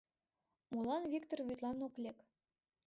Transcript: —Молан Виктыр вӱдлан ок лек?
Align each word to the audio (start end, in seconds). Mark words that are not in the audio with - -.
—Молан 0.73 1.03
Виктыр 1.11 1.39
вӱдлан 1.47 1.77
ок 1.87 1.95
лек? 2.03 2.17